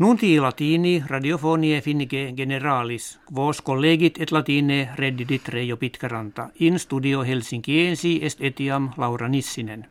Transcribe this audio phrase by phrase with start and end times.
[0.00, 8.18] Nunti latini radiofonie finnike generalis, vos collegit et latine reddidit Reijo Pitkäranta, in studio Helsinkiensi
[8.22, 9.86] est etiam Laura Nissinen.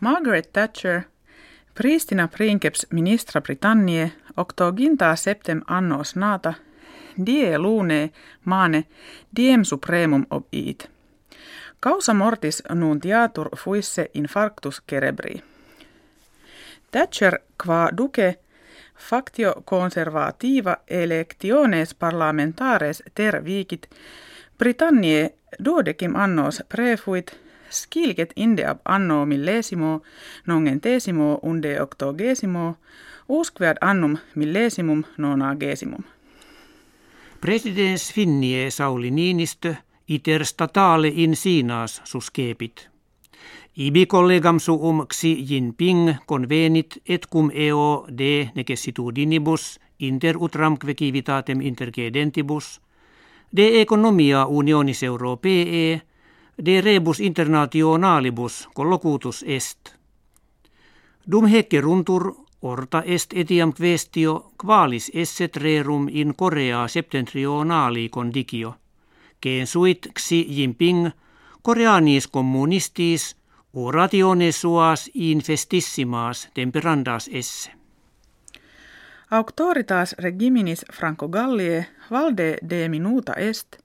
[0.00, 1.02] Margaret Thatcher,
[1.74, 6.54] Pristina princeps ministra Britannie, octoginta septem annos nata,
[7.26, 8.10] die lune
[8.44, 8.84] mane
[9.36, 10.90] diem supremum obit.
[11.80, 15.42] Causa mortis nuntiatur fuisse infarctus cerebri.
[16.90, 18.38] Thatcher qua duce
[18.98, 23.90] factio conservativa electiones parlamentares ter vicit
[24.58, 25.30] Britanniae
[25.64, 27.40] duodecim annos prefuit
[27.70, 30.02] skilget inde ab anno millesimo
[30.46, 32.76] nongentesimo unde octogesimo
[33.28, 36.04] usquead annum millesimum nonagesimum.
[37.40, 39.74] Presidens Finnie Sauli Niinistö
[40.08, 42.02] iter statale in sinas.
[43.78, 52.80] Ibi collegam suum Xi Jinping convenit et cum eo de necessitudinibus inter utramque civitatem intercedentibus,
[53.56, 56.02] de economia unionis europee,
[56.64, 59.94] de rebus internationalibus collocutus est.
[61.30, 61.44] Dum
[61.80, 68.74] runtur orta est etiam questio qualis esset rerum in Korea septentrionali condicio,
[69.66, 71.12] suit Xi Jinping
[71.62, 73.37] Koreanis communistis
[73.72, 77.70] oratione suas infestissimas temperandas esse.
[79.30, 83.76] Auctoritas regiminis Franco Gallie valde de minuta est,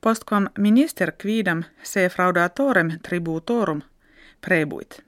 [0.00, 3.82] postquam minister quidam se fraudatorem tributorum
[4.40, 5.04] prebuit.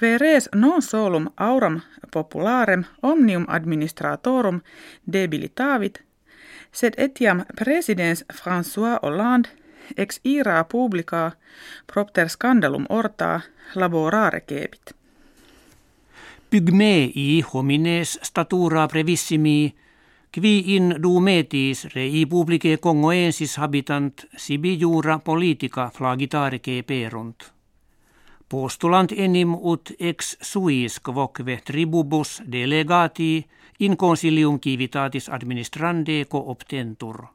[0.00, 1.80] Que res non solum auram
[2.12, 4.60] popularem omnium administratorum
[5.12, 6.02] debilitavit,
[6.72, 9.48] sed etiam presidens François Hollande
[9.96, 11.32] ex ira publica
[11.86, 13.40] propter scandalum orta
[13.74, 14.94] laborare kebit.
[16.50, 19.74] Pygmei homines statura brevissimi,
[20.32, 27.52] qui in dumetis rei publice congoensis habitant sibi jura politica flagitare perunt.
[28.48, 33.46] Postulant enim ut ex suis quoque tribubus delegati
[33.80, 37.26] in consilium civitatis administrande cooptentur.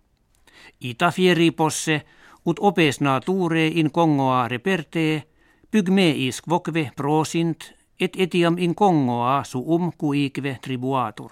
[0.79, 2.05] Ita fieri posse
[2.45, 5.23] ut opes nature in Kongoa reperte,
[5.71, 11.31] pygmeis quoque prosint, et etiam in Kongoa suum cuique tribuatur.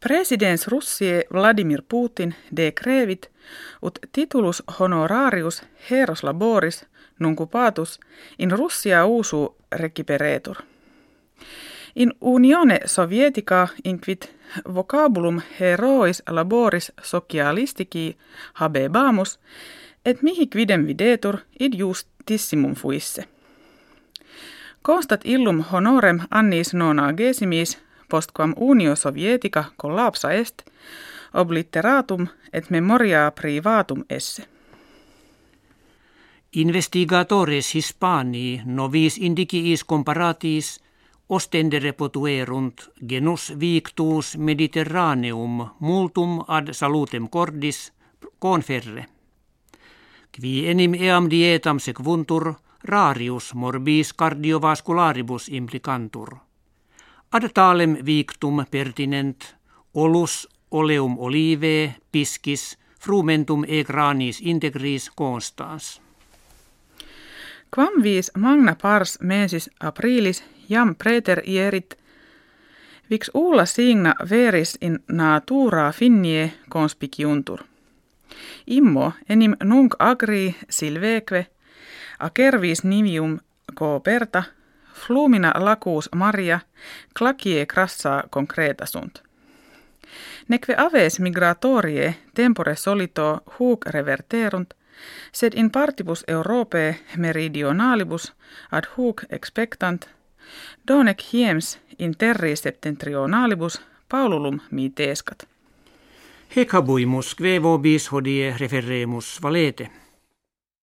[0.00, 3.30] Presidents Russie Vladimir Putin decrevit
[3.82, 6.86] ut titulus honorarius heros laboris
[7.18, 8.00] nuncupatus
[8.38, 10.56] in Russia usu rekiperetur.
[11.96, 14.34] In Unione Sovietica inquit
[14.74, 18.16] vocabulum herois laboris socialistici
[18.54, 19.38] habebamus,
[20.04, 23.24] et mihi quidem videtur id justissimum fuisse.
[24.82, 27.78] Constat illum honorem annis nonagesimis
[28.08, 30.62] postquam Unio Sovietica collapsa est,
[31.34, 34.44] obliteratum et memoria privatum esse.
[36.56, 40.83] Investigatores Hispanii novis indiciis comparatis
[41.28, 47.92] ostendere potuerunt genus victus mediterraneum multum ad salutem cordis
[48.38, 49.06] conferre.
[50.34, 56.36] Qui enim eam dietam sequuntur rarius morbis cardiovascularibus implicantur.
[57.32, 59.56] Ad talem victum pertinent
[59.94, 66.03] olus oleum olive piscis frumentum e granis integris constans.
[67.74, 71.94] Quam vis magna pars mensis aprilis jam preter ierit,
[73.10, 77.64] vix ulla signa veris in natura finnie conspiciuntur.
[78.66, 81.46] Immo enim nunc agri silveque,
[82.18, 83.38] acervis nivium
[83.74, 84.42] cooperta,
[84.94, 86.60] flumina lacus maria,
[87.18, 89.22] clacie crassa concreta sunt.
[90.48, 94.74] Neque aves migratorie tempore solito huc reverterunt,
[95.32, 98.32] sed in partibus Europae meridionalibus
[98.72, 100.08] ad hoc expectant,
[100.88, 105.48] donec hiems in terri septentrionalibus paululum mitescat.
[106.56, 109.90] Hec habuimus, vobis hodie referemus valete.